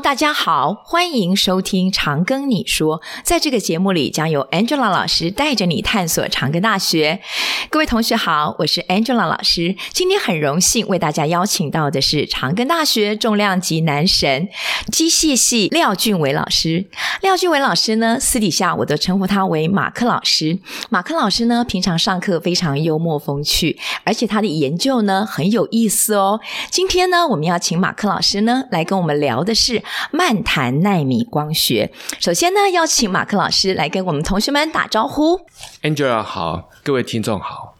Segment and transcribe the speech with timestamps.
[0.00, 3.00] 大家好，欢迎收听《长庚你说》。
[3.22, 7.20] 在这个节目里，将由 Angela 老师带着你探索长庚大学。
[7.68, 9.76] 各位同学好，我是 Angela 老师。
[9.92, 14.48] 今天很荣幸为大家邀请到的是长庚大学重量级男神
[14.90, 16.86] 机械系廖俊伟老师。
[17.20, 20.58] 廖俊伟老师呢，私底下我都称呼他为马克老师。
[20.88, 26.40] 马克老师呢，平常上课非常幽默风趣，而且他的研究呢很有意思哦。
[26.70, 29.42] 今天呢，我们要请马克老师呢来跟我们聊。
[29.42, 31.92] 的是漫谈纳米光学。
[32.20, 35.40] 首先呢，邀请马克老师来跟我们同学们打招呼。
[35.82, 37.76] Angela 好，各位听众好。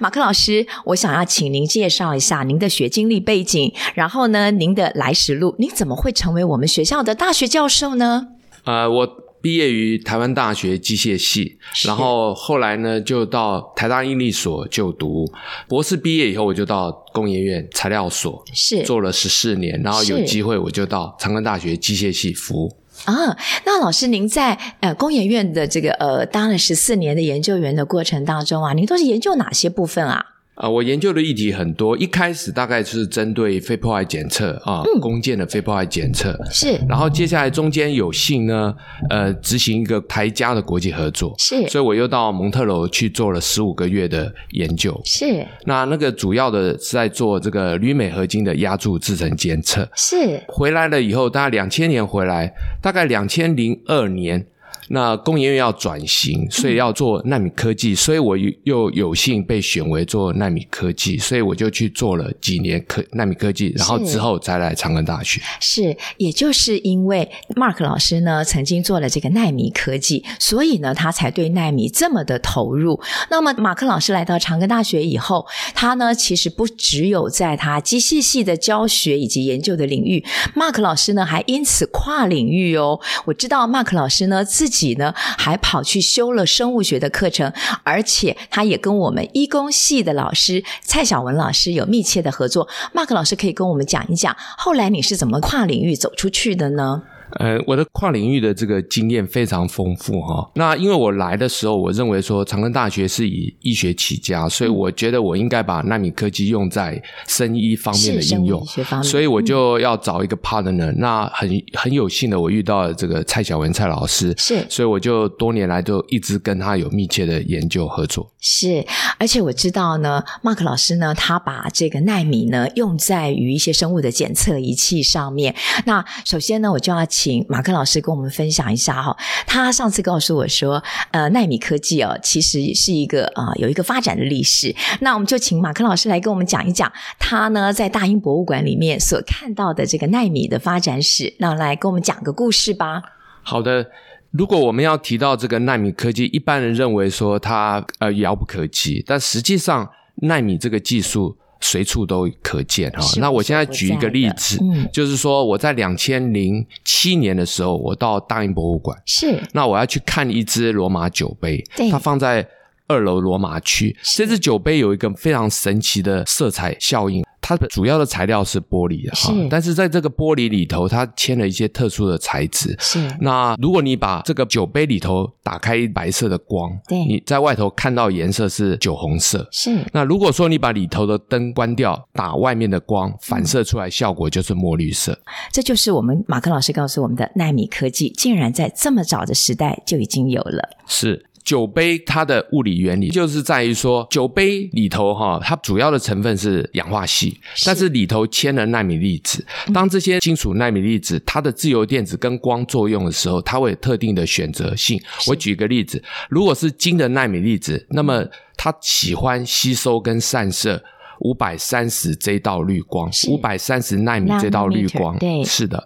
[0.00, 8.28] 马克老师，我想要请您介绍一下您的学经历背景，然后呢，您的来时路，您怎么会成为我们学校的大学教授呢？
[8.64, 9.16] 呃，我。
[9.42, 15.30] 毕业于台湾大学机械系，然后后来呢，就到台大应力所就读
[15.68, 15.96] 博士。
[15.96, 22.76] 毕业以后，我就到工研院材料所是做了十四年，然后有机会我就到长庚大学机械系服务。
[23.04, 30.24] 啊，那老师您在呃工研院的这个呃当了十四年的研究员的过程当中啊，您都是研究哪些部分啊？
[30.62, 38.72] 啊，我研究的议题很多，一开始大概是针对肺破坏检测啊，弓箭的肺破坏检测是，然后接下来中间有幸呢，
[39.10, 44.96] 呃，执行一个台加的国际合作是，所以我又到蒙特楼去做了十五个月的研究。
[45.04, 54.46] 是，那那个主要的是在做这个铝镁合金的压铸制成监测是，回来了以后，大概两千年回来，大概两千零二年。
[54.88, 65.40] 那工研院要转型，所以要做纳米科技，所以我又有幸被选为做纳米科技，所以我就去做了几年科纳米科技，然后之后再来长庚大学。
[65.60, 73.00] 是，也就是因为 Mark 老师呢曾经做了这个纳米科技，所以呢他才对纳米这么的投入。
[73.30, 80.24] 那么马克老师来到长庚大学以后，他呢其实不只有在他机械系的教学以及研究的领域
[80.56, 83.00] ，Mark 老师呢还因此跨领域哦。
[83.26, 84.71] 我知道 Mark 老师呢自己。
[84.72, 87.52] 己呢，还跑去修了生物学的课程，
[87.84, 92.66] 而且他也跟我们医工系的老师蔡小文老师有密切的合作。
[92.94, 97.02] Mark 老师可以跟我们讲一讲，后来你是怎么跨领域走出去的呢？
[97.38, 100.50] 呃，我的跨领域的这个经验非常丰富哈。
[100.54, 108.64] 那因为我来的时候，我认为说长庚大学是以医学起家，所以我觉得我应该把纳米科技用在生医方面的应用，
[109.02, 110.90] 所以我就要找一个 partner。
[110.90, 118.32] 嗯、那很很有幸的，我遇到了这个蔡小文蔡老师，是，所以我就多年来都一直跟他有密切的研究合作。
[118.40, 118.84] 是，
[119.18, 125.54] 而且我知道呢，Mark 老师呢，他把这个纳米呢用在于一些生物的检测仪器上面。
[125.86, 127.06] 那首先呢，我就要。
[127.12, 129.16] 请请马克老师跟我们分享一下哈，
[129.46, 134.74] 他上次告诉我说，呃，奈米科技哦，其实是一个啊、有一个发展的历史。
[135.00, 141.32] 那我们就请马克老师来跟我们讲一讲，他呢在大英博物馆里面所看到的这个奈米的发展史。
[141.38, 143.00] 那来跟我们讲个故事吧。
[143.44, 143.86] 好的，
[144.32, 149.88] 如果我们要提到这个奈米科技，一般人认为说它呃遥不可及，但实际上
[150.22, 151.38] 奈米这个技术。
[151.62, 153.00] 随处都可见哈。
[153.16, 162.46] 那我现在举一个例子，嗯、就是说我在两千零七年的时候，我到大英博物馆，是那我要去看一只罗马酒杯，它放在
[162.88, 163.96] 二楼罗马区。
[164.16, 167.24] 这只酒杯有一个非常神奇的色彩效应。
[167.42, 172.74] 它的主要的材料是玻璃的哈，但是在这个玻璃里头，它嵌了一些特殊的材质。
[172.78, 173.10] 是。
[173.20, 179.46] 那如果你把这个酒杯里头打开白色的光，对，你在外头看到颜色是酒红色。
[179.50, 179.84] 是。
[179.92, 185.18] 那如果说你把里头的灯关掉，打外面的光，反射出来效果就是墨绿色。
[185.50, 190.68] 这就是我们马克老师告诉我们的纳米科技，竟然在这么早的时代就已经有了。
[190.86, 191.26] 是。
[191.44, 197.34] 酒杯它的物理原理就是在于说，酒杯里头哈，它主要的成分是氧化矽，
[197.66, 199.44] 但是里头嵌了纳米粒子。
[199.74, 205.00] 当这些金属纳米粒子它的自由电子跟光作用的时候，它会有特定的选择性。
[205.26, 208.24] 我举个例子，如果是金的纳米粒子，那么
[208.56, 210.80] 它喜欢吸收跟散射
[211.20, 215.82] 五百三十这道绿光，五百三十纳米这道绿光，对，是的。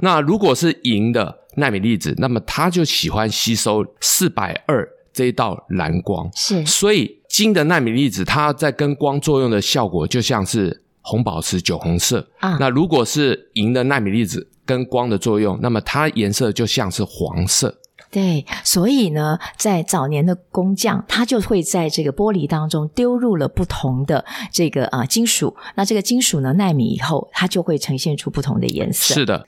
[0.00, 4.88] 那如果是银的纳米粒子，那么它就喜欢吸收四百二。
[5.16, 12.58] 这一道蓝光是，所以金的纳米粒子，它在跟光作用的效果就像是红宝石酒红色啊。
[12.60, 17.78] 那如果是银的纳米粒子跟光的作用，那么它颜色就像是黄色。
[18.10, 24.22] 对，所以呢，在早年的工匠，他就会在这个玻璃当中丢入了不同的
[24.52, 25.56] 这个啊金属。
[25.76, 29.14] 那这个金属呢，纳米以后，它就会呈现出不同的颜色。
[29.14, 29.46] 是的。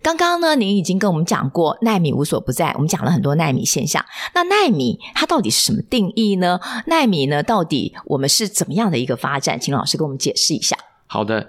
[0.00, 4.04] 刚刚呢，您已经跟我们讲过奈米无所不在，我们讲了很多奈米现象。
[4.34, 6.60] 那奈米它到底是什么定义呢？
[6.86, 9.58] 奈米呢，到底我们是怎么样的一个发展？
[9.58, 10.76] 请老师给我们解释一下。
[11.06, 11.48] 好的，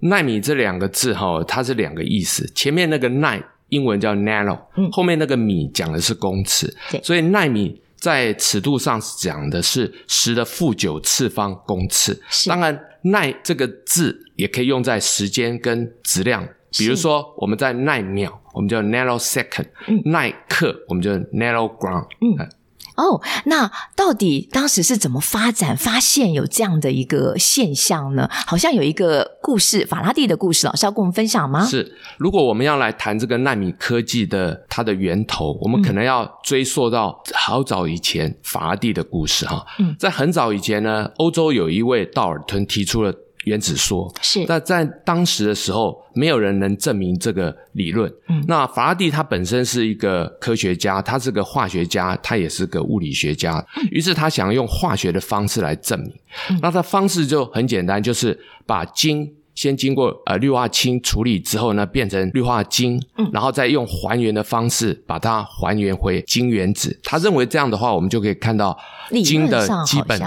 [0.00, 2.46] 奈米这两个字哈，它是两个意思。
[2.54, 12.20] 前面那个奈，英文叫 nano，嗯，后面那个米讲的是公尺，对，所以奈米在尺度上讲的是十的负九次方公尺。
[12.28, 16.46] 是，当然奈这个字也可以用在时间跟质量，
[16.78, 22.48] 比如说我们在奈秒，我们叫 nanosecond，嗯，奈克我们叫 nanogram，嗯。
[22.94, 28.28] 哦，那到底当时是怎么发展、发现有这样的一个现象呢？
[28.46, 31.64] 好像有一个故事，法拉第的故事，老师要跟我们分享吗？
[31.64, 39.64] 是，如果我们要来谈这个纳米科技的它的源头，我们可能要追溯到好早以前法拉第的故事哈。
[39.78, 43.14] 嗯，在很早以前呢，欧洲有一位道尔顿提出了。
[43.44, 48.12] 原子说是，那在当时的时候，没有人能证明这个理论。
[48.28, 53.64] 嗯，那法拉第他本身是一个科学家，他是个化学家，他也是个物理学家。
[53.90, 56.12] 于是他想用化学的方式来证明。
[56.50, 66.98] 嗯，那他方式就很简单，就是把金先经过呃氯化氢处理之后呢，变成氯化金，嗯，然后再用还原的方式把它还原回金原子。
[67.02, 68.78] 他认为这样的话，我们就可以看到。
[69.22, 70.18] 金的基本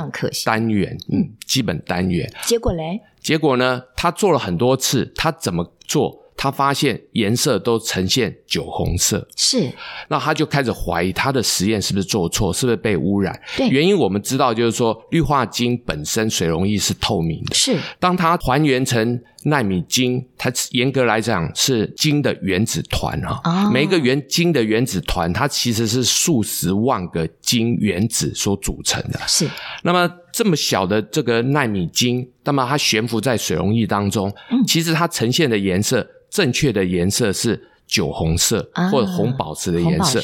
[0.45, 2.31] 单元，嗯，基本单元。
[2.43, 3.01] 结果嘞？
[3.19, 3.81] 结果呢？
[3.95, 6.24] 他做了很多次，他怎么做？
[6.45, 9.67] 他发现颜色都呈现酒红色，是。
[10.09, 13.35] 那他就开始怀疑他的实验是不是做错，是不是被污染？
[13.57, 13.67] 对。
[13.67, 17.75] 原因我们知道，就是说氯化金本身水溶液是透明的，是。
[17.99, 23.39] 当它还原成奈米晶，它严格来讲是晶的原子团啊。
[23.43, 23.71] 哦。
[23.71, 29.19] 每一个原晶的原子团，它其实是数十万个晶原子所组成的。
[29.27, 29.47] 是。
[29.83, 36.05] 那么这么小的这个纳米晶，那么它悬浮在水溶液当中，嗯，其实它呈现的颜色。
[36.27, 40.21] 正确的颜色是酒红色或者红宝石的颜色，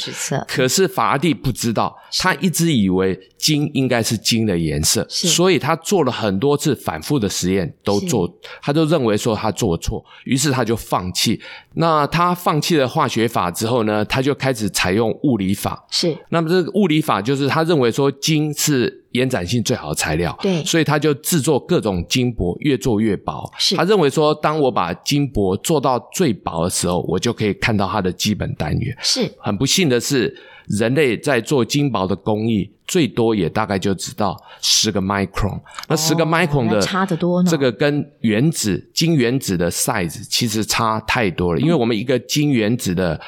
[0.48, 8.31] 可是法拉第不知道，他一直以为金应该是金的颜色，所以他做了很多次反复的实验，都做，
[8.62, 11.40] 他就认为说他做错，于是他就放弃。
[11.75, 15.86] 那他放弃了化学法之后呢，他就开始采用物理法。
[15.90, 19.00] 是，那么这个物理法就是他认为说金是。
[19.12, 23.52] 延展性最好的材料，对，所以他就制作各种金箔，越做越薄。
[23.58, 28.96] 是，他认为说，当我把金箔做到最薄的时候，我就可以看到它的基本单元。
[29.02, 30.34] 是，很不幸的是，
[30.68, 35.60] 人类在做金箔的工艺，最多也大概就知道十个 micron。
[35.90, 43.19] 那十个 micron 的差得多呢，这个跟原子金原子的 size 其实差太多了，因为我们一个金原子的。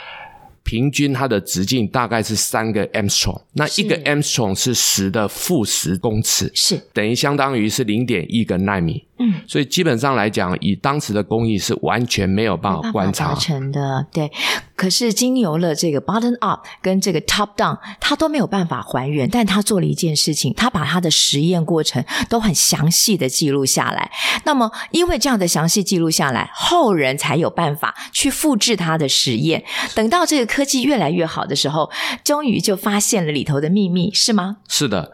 [0.64, 9.04] 平均它的直径大概是三个 angstrom，那一个 angstrom 是十的负十公尺，是等于相当于是零点一个纳米。
[9.24, 14.06] 嗯，所以基本上来讲，以当时的工艺是完全没有办法观察成的。
[14.12, 14.30] 对，
[14.76, 19.30] 可是经由了这个 bottom up 跟这个 top down，他都没有办法还原。
[19.30, 24.12] 但他做了一件事情，他把他的实验过程都很详细的记录下来。
[24.44, 29.64] 那么，因为这样的详细记录下来，后人才有办法去复制他的实验。
[29.96, 31.90] 等到这个科技越来越好的时候，
[32.26, 34.58] 终于就发现了里头的秘密，是吗？
[34.68, 35.14] 是的。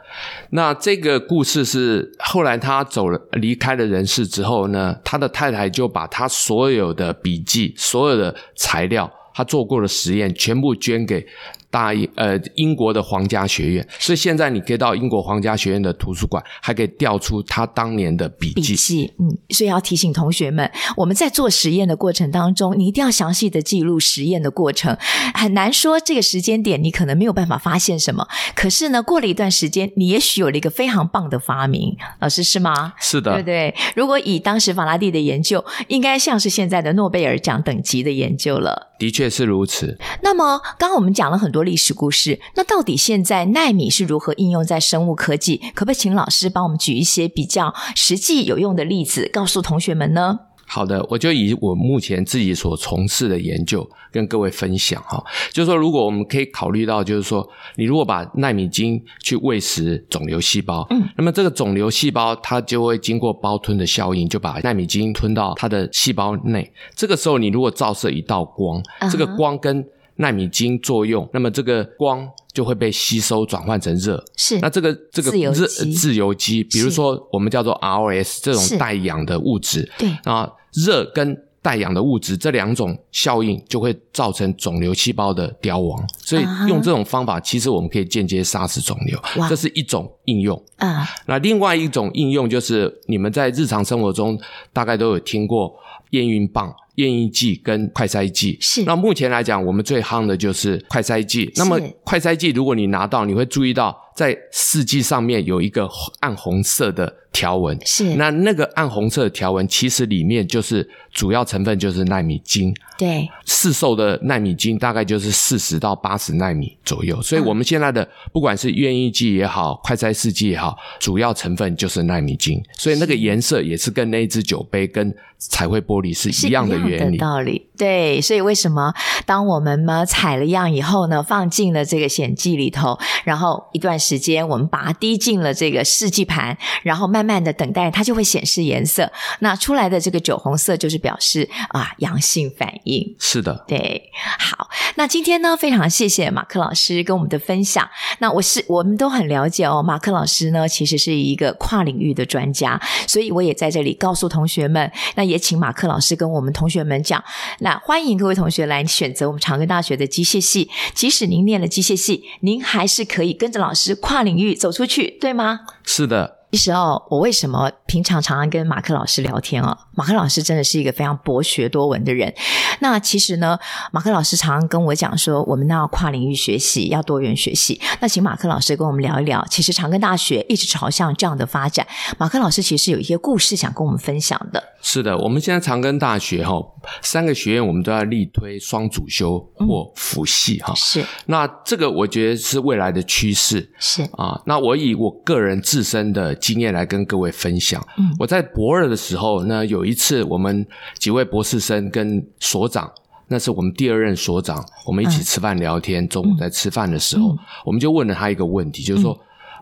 [0.50, 3.99] 那这个故事是后来他走了，离开了人。
[4.00, 11.26] 人事之后呢，他的太太就把他所有的笔记、所有的材料，他做过的实验，全部捐给。
[11.72, 18.62] 大英呃，英国的皇家学院，所以现在你可以到英国皇家学院的图书馆，还可以调出他当年的笔记。
[18.62, 24.98] 笔记，嗯，所以要提醒同学们，我们在做实验的过程当中，你一定要详细的记录实验的过程。
[25.34, 31.96] 很难说这个时间点你可能没有办法发现什么，可是呢，过了一段时间，你也许有了一个非常棒的发明。
[32.20, 32.94] 老师是吗？
[33.00, 33.76] 是的，对不对？
[33.96, 38.88] 如果以当时法拉第的研究，应该像是现在的诺贝尔奖等级的研究了。
[38.98, 39.98] 的确是如此。
[40.24, 45.58] 那么，刚刚我们讲了很多历史故事，那到底现在纳米是如何应用在生物科技？
[45.74, 50.40] 可不可以请老师帮我们举一些比较实际有用的例子，告诉同学们呢？
[50.72, 55.20] 好的，我就以我目前自己所从事的研究跟各位分享哈，
[55.52, 66.72] 就是说，如果我们可以考虑到，就是说，你如果把纳米金去喂食肿瘤细胞，嗯，那么这个肿瘤细胞它就会经过胞吞的效应，就把纳米金吞到它的细胞内。
[66.96, 68.80] 这个时候，你如果照射一道光，
[69.12, 69.84] 这个光跟
[70.20, 74.60] 奈米晶作用，那么这个光就会被吸收转换成热，是。
[74.60, 80.10] 那这个这个热自由基，比如说我们叫做 ROS 这种带氧的物质，对。
[80.24, 80.50] 啊。
[80.72, 90.64] 热跟带氧的物质这两种效应就会造成肿瘤细胞的凋亡，所以用这种方法，其实我们可以间接杀死肿瘤，这是一种应用。
[90.78, 94.40] 啊，那另外一种应用就是你们在日常生活中
[94.72, 95.74] 大概都有听过
[96.12, 98.58] 验孕棒、验孕剂跟快筛剂。
[98.62, 98.84] 是。
[98.84, 101.52] 那目前来讲，我们最夯的就是快筛剂。
[101.56, 105.90] 那么快筛剂，如果你拿到，你会注意到在试剂上面有一个
[106.20, 107.14] 暗红色的。
[107.32, 112.74] 条纹，是那那个暗红色的条纹，其实里面就是主要成分就是纳米金。
[112.98, 127.18] 对，市售的纳米金大概就是四十到八十纳米左右，所以我们现在的不管是愿意剂也好，快筛试剂也好，主要成分就是纳米金，所以那个颜色也是跟那一只酒杯跟彩绘玻璃是一样的原理。
[127.18, 127.68] 的道理。
[127.78, 128.94] 对，所以为什么
[129.26, 143.14] 当我们呢采了样以后呢，放进了这个显剂里头，然后一段时间我们把它滴进了这个试剂盘，然后慢慢慢的等待它就会显示颜色，那出来的这个酒红色就是表示啊阳性反应。
[143.20, 144.10] 是的，对，
[144.40, 147.90] 好，那今天呢，非常谢谢马克老师跟我们的分享。
[148.20, 157.22] 那我是我们都很了解哦，马克老师呢，其实是一个跨领域的专家，所以我也在这里告诉同学们，那也请马克老师跟我们同学们讲，
[157.60, 165.60] 那欢迎各位同学来选择我们长庚大学的机械系，即使您念了机械系，您还是可以跟着老师跨领域走出去，对吗？
[165.84, 166.39] 是的。
[166.52, 169.78] 其实哦，我为什么平常常常跟马克老师聊天哦？
[169.96, 172.34] 马克老师真的是一个非常博学多闻的人。
[172.80, 173.58] 那其实呢，
[173.92, 177.80] 马克老师常常跟我讲说，我们要跨领域学习，要多元学习。
[178.00, 181.86] 那请马克老师跟我们聊一聊，其实长庚大学一直朝向这样的发展。
[182.18, 184.64] 马克老师其实有一些故事想跟我们分享的。
[184.82, 186.56] 是的，我们现在长庚大学哈，
[187.02, 190.74] 三个学院我们都要力推双主修或辅系哈。
[190.74, 191.06] 是。
[191.28, 193.72] 那这个我觉得是未来的趋势。
[193.78, 197.86] 是啊，那我以我个人自身的经验来跟各位分享。
[197.98, 200.66] 嗯，我在博二的时候呢，有一次我们
[200.98, 202.92] 几位博士生跟所长，
[203.28, 206.04] 那是我们第二任所长，我们一起吃饭聊天。
[206.04, 209.14] 嗯、中午在吃饭的时候，嗯、我们就问了他一个问题，就是说，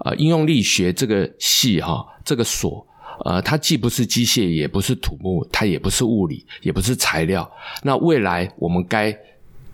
[0.05, 2.85] 嗯、呃，应用力学这个系哈，这个所，
[3.25, 7.49] 呃，它既不是机械，也不是土木，它也不是物理，也不是材料。
[7.83, 9.11] 那未来我们该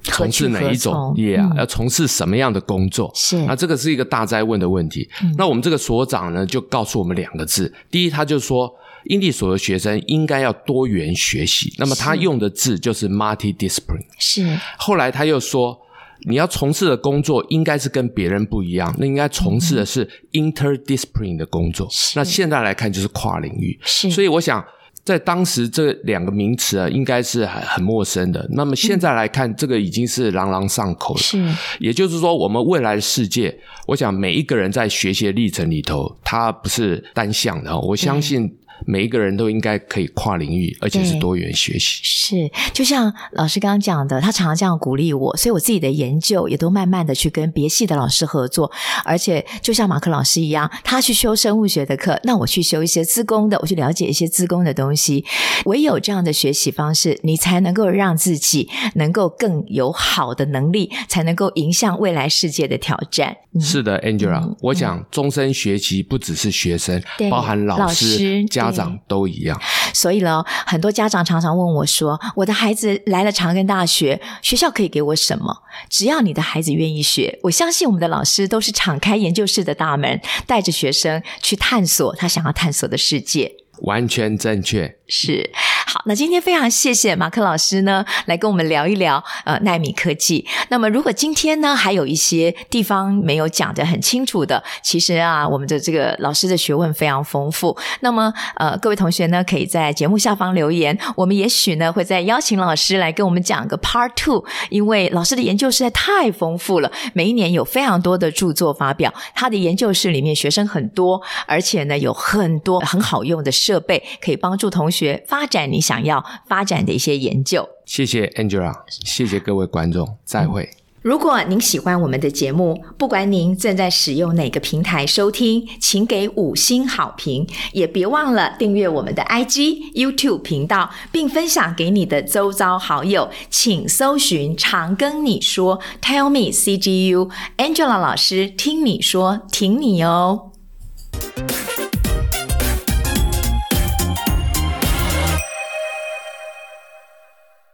[0.03, 1.49] 从事哪一种业啊？
[1.57, 3.11] 要从事什么样的工作？
[3.15, 5.09] 是，那这个是一个大哉问的问题。
[5.23, 8.71] 嗯、那我们这个所长呢，就告诉我们两个字：第一，他就说，
[9.05, 11.73] 英地所的学生应该要多元学习。
[11.77, 14.05] 那么他用的字就是 multi-discipline。
[14.19, 14.59] 是。
[14.77, 15.79] 后来他又说，
[16.27, 21.87] 你要从事的工作应该是跟别人不一样，那应该从事的是 interdiscipline 的工作。
[21.89, 22.19] 是。
[22.19, 23.79] 那现在来看就是跨领域。
[23.83, 24.11] 是。
[24.11, 24.63] 所以我想。
[25.05, 28.47] 在当时，这两个名词啊，应该是很很陌生的。
[28.51, 31.19] 那么现在来看，嗯、这个已经是朗朗上口了。
[31.19, 31.45] 是，
[31.79, 37.77] 也就是说，我们未来的世界，我想每一个人在学习的历程里头，它不是单向的。
[37.77, 38.57] 我相信。
[38.85, 41.99] 每一个人都应该可以跨领域，而且是多元学习。
[42.03, 48.71] 是，就像老师刚刚讲的，他常常这样鼓励我，所以我自己的研究也都慢慢的去跟别系的老师合作。
[49.03, 55.23] 而且，就像马克老师一样，他去修生物学的课，那我去修一些资工的，我去了解一些资工的东西。
[55.65, 63.35] 唯有这样的学习方式，你才能够让自己能够更有好的能力，才能够迎向未来世界的挑战。
[63.53, 69.59] 嗯、是的，Angela，、嗯、我讲终身学习不只是学生，对包含老师、老师家长都一样。
[69.93, 75.55] 所以呢，很多家长常常问我说：“我的孩子来了长庚大学，学校可以给我什么？”
[75.89, 83.51] 只要你的孩子愿意学，我相信我们的老师都是敞开研究室的大门，带着学生去探索他想要探索的世界。
[83.81, 84.97] 完全正确。
[85.07, 85.51] 是，
[85.85, 90.45] 好，那今天非常谢谢马克老师呢，来跟我们聊一聊呃奈米科技。
[90.69, 97.77] 那么如果今天呢还有一些地方没有讲得很清楚的，其实啊我们的这个老师的学问非常丰富。
[97.99, 115.23] 那么呃各位同学呢可以在节目下方留言，我们也许呢会再邀请老师来跟我们讲个 Part Two，因为老师的研究实在太丰富了，每一年有非常多的著作发表，他的研究室里面学生很多，而且呢有很多很好用的设备可以帮助同学。
[115.27, 117.67] 发展你想要发展的一些研究。
[117.85, 120.69] 谢谢 Angela，谢谢各位观众，再会。
[121.01, 133.29] 如果您喜欢我们的节目，不管您正在使用哪个平台收听，请给五星好评，也别忘了订阅我们的 IG、YouTube 频道，并分享给你的周遭好友。
[133.49, 140.52] 请搜寻“常跟你说 ”，Tell me CGU，Angela 老师听你说，挺你哦。